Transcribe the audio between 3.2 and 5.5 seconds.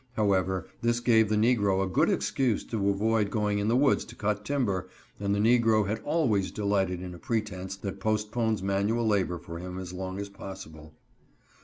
going in the woods to cut timber, and the